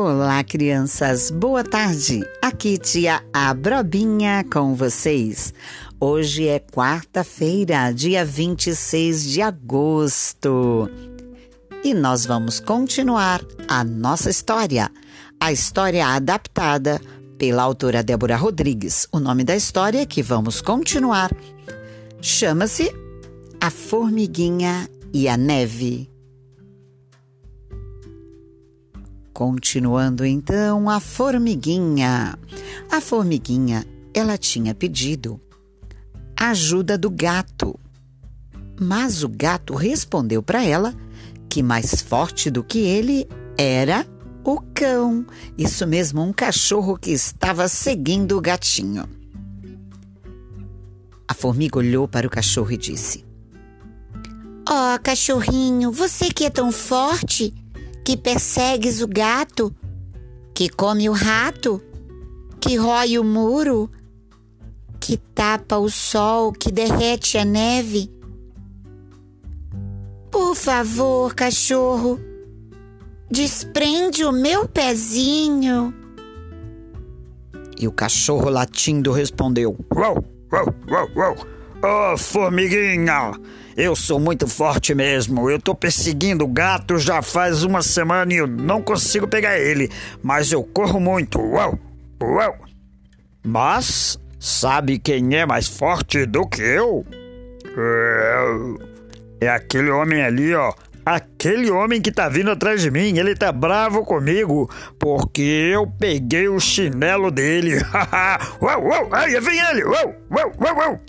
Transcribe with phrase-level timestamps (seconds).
[0.00, 1.28] Olá, crianças.
[1.28, 2.24] Boa tarde.
[2.40, 5.52] Aqui tia Abrobinha com vocês.
[5.98, 10.88] Hoje é quarta-feira, dia 26 de agosto.
[11.82, 14.88] E nós vamos continuar a nossa história.
[15.40, 17.00] A história adaptada
[17.36, 19.08] pela autora Débora Rodrigues.
[19.10, 21.28] O nome da história que vamos continuar
[22.22, 22.94] chama-se
[23.60, 26.08] A Formiguinha e a Neve.
[29.38, 32.36] Continuando então, a formiguinha.
[32.90, 35.40] A formiguinha, ela tinha pedido
[36.36, 37.78] ajuda do gato.
[38.80, 40.92] Mas o gato respondeu para ela
[41.48, 44.04] que mais forte do que ele era
[44.42, 45.24] o cão.
[45.56, 49.08] Isso mesmo, um cachorro que estava seguindo o gatinho.
[51.28, 53.24] A formiga olhou para o cachorro e disse:
[54.68, 57.54] Ó, oh, cachorrinho, você que é tão forte,
[58.08, 59.70] que persegues o gato,
[60.54, 61.78] que come o rato,
[62.58, 63.90] que rói o muro,
[64.98, 68.10] que tapa o sol, que derrete a neve.
[70.30, 72.18] Por favor, cachorro,
[73.30, 75.92] desprende o meu pezinho.
[77.78, 81.36] E o cachorro latindo respondeu: Uau, uau, uau, uau.
[81.80, 83.32] Oh, formiguinha,
[83.76, 85.48] eu sou muito forte mesmo.
[85.48, 89.88] Eu tô perseguindo o gato já faz uma semana e eu não consigo pegar ele.
[90.20, 91.40] Mas eu corro muito.
[91.40, 91.78] Uau!
[92.20, 92.56] Uau!
[93.46, 97.06] Mas sabe quem é mais forte do que eu?
[99.40, 100.74] É, é aquele homem ali, ó.
[101.06, 106.48] Aquele homem que tá vindo atrás de mim, ele tá bravo comigo porque eu peguei
[106.48, 107.76] o chinelo dele.
[108.60, 109.84] uau, uau, aí vem ele.
[109.84, 111.00] Uau, uau, uau, uau.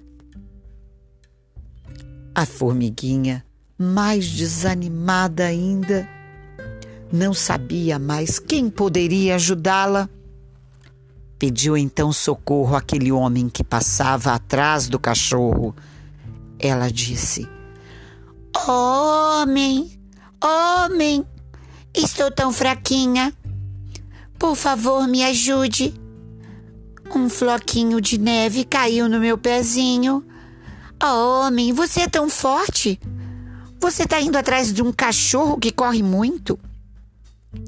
[2.34, 3.46] A formiguinha,
[3.78, 6.08] mais desanimada ainda,
[7.12, 10.10] não sabia mais quem poderia ajudá-la.
[11.40, 15.76] Pediu então socorro àquele homem que passava atrás do cachorro.
[16.60, 17.48] Ela disse:
[18.68, 20.00] Homem,
[20.44, 21.26] homem,
[21.94, 23.34] estou tão fraquinha.
[24.38, 25.94] Por favor, me ajude.
[27.16, 30.24] Um floquinho de neve caiu no meu pezinho.
[31.02, 33.00] Oh, homem, você é tão forte.
[33.80, 36.60] Você está indo atrás de um cachorro que corre muito?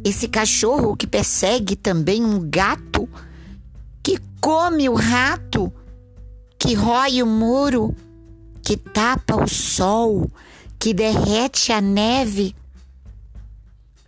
[0.03, 3.07] Esse cachorro que persegue também um gato,
[4.03, 5.71] que come o rato,
[6.59, 7.95] que rói o muro,
[8.61, 10.29] que tapa o sol,
[10.77, 12.53] que derrete a neve.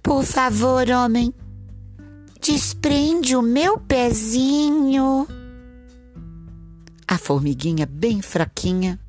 [0.03, 1.33] Por favor, homem,
[2.41, 5.25] desprende o meu pezinho.
[7.07, 8.99] A formiguinha, bem fraquinha,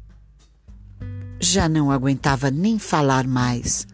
[1.47, 3.87] já não aguentava nem falar mais.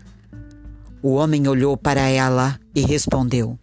[1.02, 3.58] O homem olhou para ela e respondeu: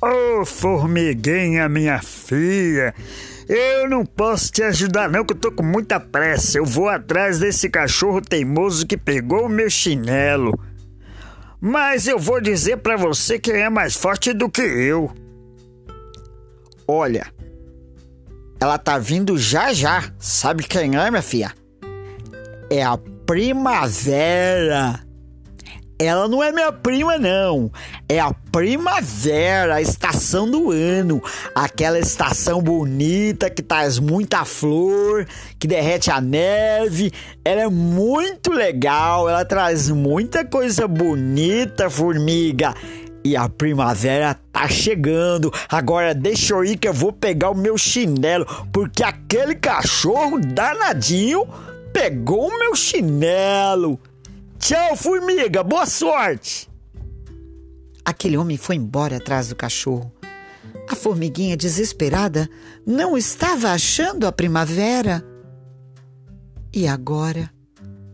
[0.00, 2.94] Ô oh, formiguinha, minha filha,
[3.48, 6.58] eu não posso te ajudar não, que eu tô com muita pressa.
[6.58, 10.58] Eu vou atrás desse cachorro teimoso que pegou o meu chinelo.
[11.60, 15.10] Mas eu vou dizer para você que é mais forte do que eu.
[16.86, 17.26] Olha,
[18.62, 20.04] ela tá vindo já já.
[20.20, 21.52] Sabe quem é, minha filha?
[22.70, 22.96] É a
[23.26, 25.00] primavera.
[25.98, 27.72] Ela não é minha prima, não.
[28.08, 31.20] É a primavera, a estação do ano.
[31.56, 35.26] Aquela estação bonita que traz muita flor,
[35.58, 37.12] que derrete a neve.
[37.44, 42.74] Ela é muito legal, ela traz muita coisa bonita, formiga.
[43.24, 45.52] E a primavera tá chegando.
[45.68, 51.46] Agora deixa eu ir que eu vou pegar o meu chinelo, porque aquele cachorro danadinho
[51.92, 53.98] pegou o meu chinelo.
[54.58, 56.68] Tchau, formiga, boa sorte.
[58.04, 60.12] Aquele homem foi embora atrás do cachorro.
[60.88, 62.48] A formiguinha desesperada
[62.84, 65.24] não estava achando a primavera.
[66.72, 67.50] E agora?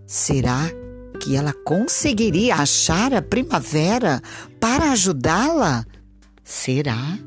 [0.07, 0.71] Será
[1.21, 4.23] que ela conseguiria achar a primavera
[4.61, 5.85] para ajudá-la?
[6.45, 7.19] Será?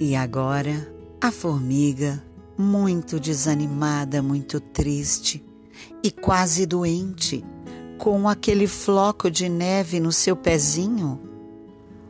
[0.00, 0.90] E agora,
[1.20, 2.22] a formiga,
[2.56, 5.44] muito desanimada, muito triste
[6.02, 7.44] e quase doente,
[7.98, 11.20] com aquele floco de neve no seu pezinho,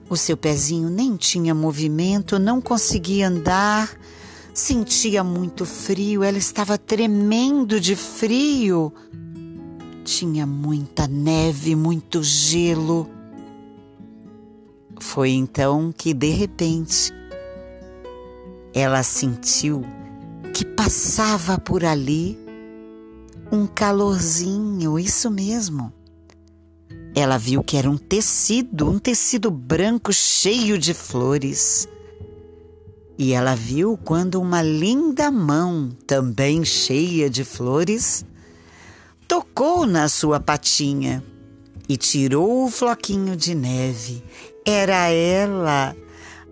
[0.09, 3.91] o seu pezinho nem tinha movimento, não conseguia andar,
[4.55, 8.93] sentia muito frio, ela estava tremendo de frio.
[10.05, 13.09] Tinha muita neve, muito gelo.
[14.99, 17.13] Foi então que, de repente,
[18.73, 19.85] ela sentiu
[20.55, 22.39] que passava por ali
[23.53, 25.93] um calorzinho, isso mesmo.
[27.19, 31.89] Ela viu que era um tecido, um tecido branco cheio de flores.
[33.19, 38.25] E ela viu quando uma linda mão, também cheia de flores,
[39.27, 41.21] tocou na sua patinha
[41.89, 44.23] e tirou o floquinho de neve.
[44.65, 45.97] Era ela,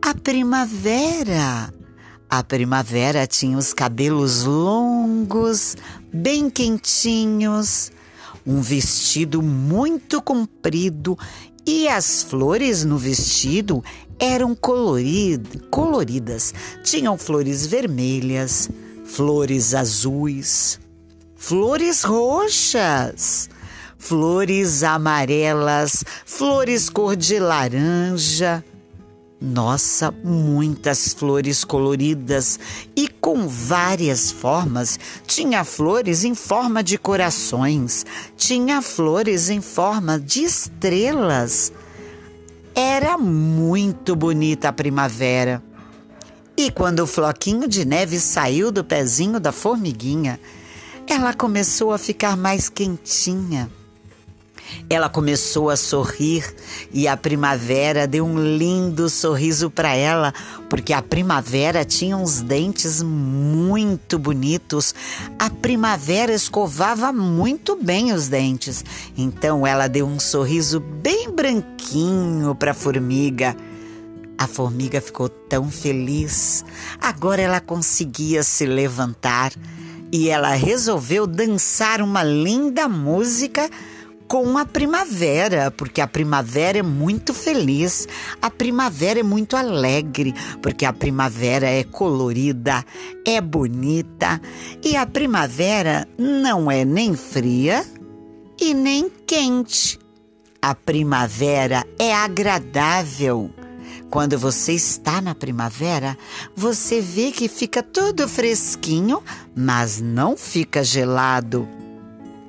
[0.03, 1.73] a primavera.
[2.29, 5.77] A primavera tinha os cabelos longos,
[6.13, 7.93] bem quentinhos,
[8.46, 11.19] um vestido muito comprido
[11.66, 13.82] e as flores no vestido
[14.19, 16.54] eram coloridas, coloridas.
[16.84, 18.70] Tinham flores vermelhas,
[19.04, 20.78] flores azuis,
[21.34, 23.50] flores roxas,
[23.98, 28.64] flores amarelas, flores cor de laranja.
[29.46, 32.58] Nossa, muitas flores coloridas
[32.96, 34.98] e com várias formas.
[35.25, 38.04] Tinha flores em forma de corações,
[38.37, 41.72] tinha flores em forma de estrelas.
[42.75, 45.62] Era muito bonita a primavera.
[46.56, 50.40] E quando o floquinho de neve saiu do pezinho da formiguinha,
[51.06, 53.70] ela começou a ficar mais quentinha.
[54.89, 56.45] Ela começou a sorrir
[56.93, 60.33] e a primavera deu um lindo sorriso para ela,
[60.71, 64.95] porque a primavera tinha uns dentes muito bonitos.
[65.39, 68.85] A primavera escovava muito bem os dentes.
[69.17, 73.57] Então ela deu um sorriso bem branquinho para a formiga.
[74.39, 76.65] A formiga ficou tão feliz.
[77.01, 79.53] Agora ela conseguia se levantar
[80.13, 83.69] e ela resolveu dançar uma linda música
[84.28, 88.08] com a primavera, porque a primavera é muito feliz,
[88.40, 92.84] a primavera é muito alegre, porque a primavera é colorida,
[93.25, 94.40] é bonita
[94.84, 97.84] e a primavera não é nem fria
[98.61, 99.99] e nem quente.
[100.61, 103.50] A primavera é agradável.
[104.11, 106.17] Quando você está na primavera,
[106.55, 109.22] você vê que fica tudo fresquinho,
[109.55, 111.69] mas não fica gelado.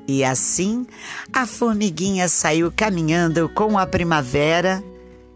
[0.07, 0.87] E assim,
[1.33, 4.81] a formiguinha saiu caminhando com a primavera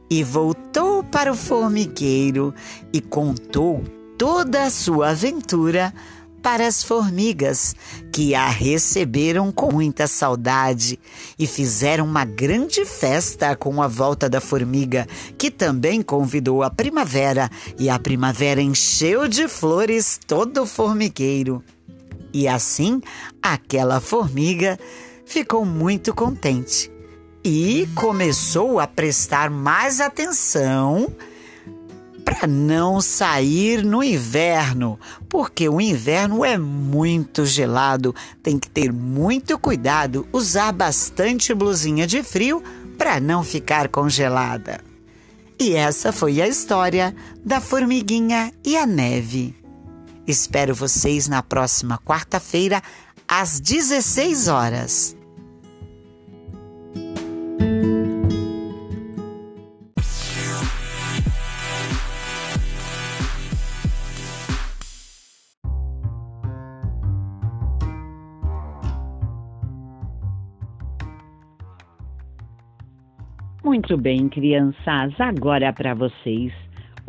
[0.09, 2.53] e voltou para o formigueiro
[2.93, 3.83] e contou
[4.17, 5.93] toda a sua aventura
[6.41, 7.75] para as formigas,
[8.11, 10.99] que a receberam com muita saudade
[11.37, 15.07] e fizeram uma grande festa com a volta da formiga,
[15.37, 21.63] que também convidou a primavera, e a primavera encheu de flores todo o formigueiro.
[22.33, 23.01] E assim,
[23.41, 24.79] aquela formiga
[25.25, 26.91] ficou muito contente
[27.43, 31.11] e começou a prestar mais atenção
[32.23, 39.57] para não sair no inverno, porque o inverno é muito gelado, tem que ter muito
[39.57, 42.63] cuidado, usar bastante blusinha de frio
[42.97, 44.79] para não ficar congelada.
[45.59, 49.60] E essa foi a história da formiguinha e a neve.
[50.27, 52.81] Espero vocês na próxima quarta-feira,
[53.27, 55.17] às 16 horas.
[73.63, 76.51] Muito bem, crianças, agora para vocês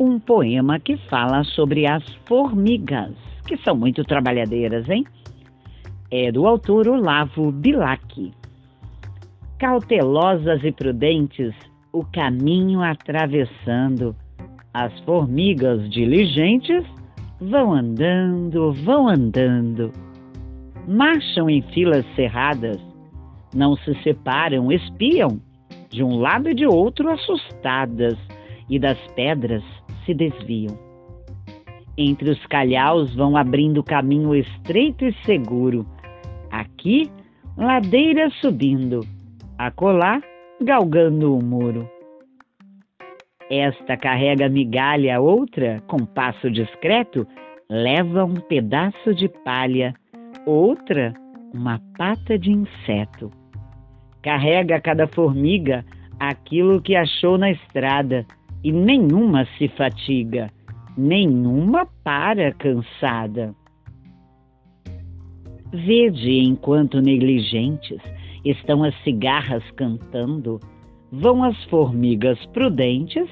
[0.03, 3.13] um poema que fala sobre as formigas,
[3.47, 5.05] que são muito trabalhadeiras, hein?
[6.11, 8.31] É do autor Olavo Bilac.
[9.57, 11.55] Cautelosas e prudentes,
[11.93, 14.13] o caminho atravessando,
[14.73, 16.83] as formigas diligentes
[17.39, 19.89] vão andando, vão andando.
[20.85, 22.77] Marcham em filas cerradas,
[23.55, 25.39] não se separam, espiam,
[25.89, 28.17] de um lado e de outro assustadas,
[28.69, 29.63] e das pedras
[30.05, 30.77] se desviam.
[31.97, 35.85] Entre os calhaus vão abrindo caminho estreito e seguro.
[36.51, 37.09] Aqui,
[37.55, 39.01] ladeira subindo,
[39.57, 40.21] acolá,
[40.61, 41.87] galgando o muro.
[43.49, 47.27] Esta carrega migalha, outra, com passo discreto,
[47.69, 49.93] leva um pedaço de palha,
[50.45, 51.13] outra,
[51.53, 53.29] uma pata de inseto.
[54.23, 55.85] Carrega cada formiga
[56.19, 58.25] aquilo que achou na estrada
[58.63, 60.49] e nenhuma se fatiga,
[60.97, 63.53] nenhuma para cansada.
[65.73, 67.99] Vede enquanto negligentes
[68.45, 70.59] estão as cigarras cantando,
[71.11, 73.27] vão as formigas prudentes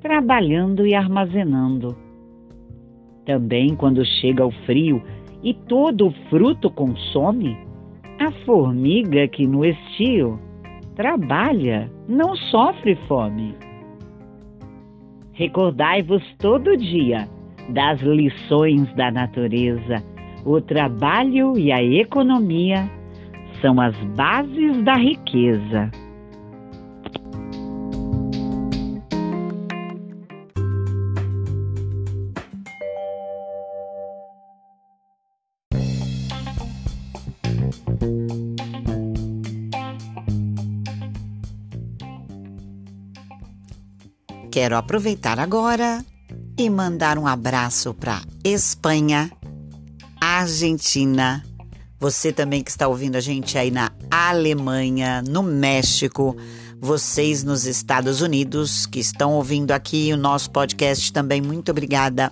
[0.00, 1.96] trabalhando e armazenando.
[3.24, 5.02] Também quando chega o frio
[5.42, 7.56] e todo o fruto consome,
[8.18, 10.38] a formiga que no estio
[10.94, 13.54] trabalha não sofre fome.
[15.34, 17.28] Recordai-vos todo dia
[17.70, 20.02] das lições da natureza.
[20.44, 22.88] O trabalho e a economia
[23.60, 25.90] são as bases da riqueza.
[44.54, 46.04] Quero aproveitar agora
[46.56, 49.28] e mandar um abraço para Espanha,
[50.20, 51.44] Argentina,
[51.98, 56.36] você também que está ouvindo a gente aí na Alemanha, no México,
[56.80, 62.30] vocês nos Estados Unidos que estão ouvindo aqui o nosso podcast também, muito obrigada.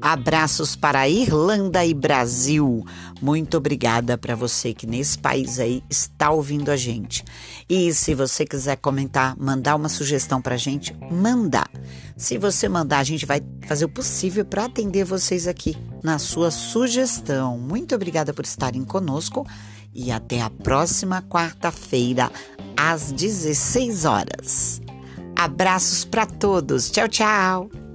[0.00, 2.84] Abraços para Irlanda e Brasil.
[3.20, 7.22] Muito obrigada para você que nesse país aí está ouvindo a gente.
[7.68, 11.64] E se você quiser comentar, mandar uma sugestão para a gente, manda.
[12.16, 16.50] Se você mandar, a gente vai fazer o possível para atender vocês aqui na sua
[16.50, 17.58] sugestão.
[17.58, 19.46] Muito obrigada por estarem conosco
[19.94, 22.30] e até a próxima quarta-feira
[22.76, 24.80] às 16 horas.
[25.36, 26.90] Abraços para todos.
[26.90, 27.89] Tchau, tchau.